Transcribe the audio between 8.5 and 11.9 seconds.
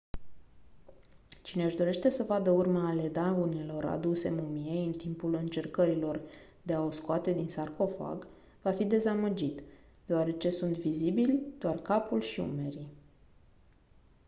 va fi dezamăgit deoarece sunt vizibili doar